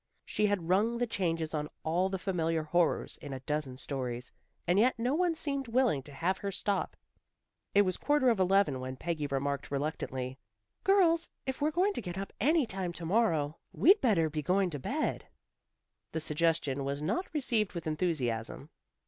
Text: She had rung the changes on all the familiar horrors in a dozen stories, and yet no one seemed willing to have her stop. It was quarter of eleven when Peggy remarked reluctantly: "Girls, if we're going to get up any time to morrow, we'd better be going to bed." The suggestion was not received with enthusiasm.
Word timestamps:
She 0.25 0.47
had 0.47 0.67
rung 0.67 0.97
the 0.97 1.05
changes 1.05 1.53
on 1.53 1.69
all 1.83 2.09
the 2.09 2.17
familiar 2.17 2.63
horrors 2.63 3.17
in 3.17 3.33
a 3.33 3.39
dozen 3.41 3.77
stories, 3.77 4.31
and 4.65 4.79
yet 4.79 4.97
no 4.97 5.13
one 5.13 5.35
seemed 5.35 5.67
willing 5.67 6.01
to 6.01 6.11
have 6.11 6.39
her 6.39 6.51
stop. 6.51 6.97
It 7.75 7.83
was 7.83 7.97
quarter 7.97 8.29
of 8.29 8.39
eleven 8.39 8.79
when 8.79 8.95
Peggy 8.95 9.27
remarked 9.27 9.69
reluctantly: 9.69 10.39
"Girls, 10.83 11.29
if 11.45 11.61
we're 11.61 11.69
going 11.69 11.93
to 11.93 12.01
get 12.01 12.17
up 12.17 12.33
any 12.39 12.65
time 12.65 12.93
to 12.93 13.05
morrow, 13.05 13.59
we'd 13.73 14.01
better 14.01 14.27
be 14.27 14.41
going 14.41 14.71
to 14.71 14.79
bed." 14.79 15.27
The 16.13 16.19
suggestion 16.19 16.83
was 16.83 17.03
not 17.03 17.31
received 17.31 17.73
with 17.73 17.85
enthusiasm. 17.85 18.71